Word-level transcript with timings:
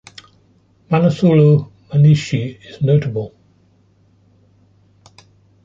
Manasulo 0.89 1.71
Manishi' 1.91 2.57
is 2.67 2.81
notable. 2.81 3.35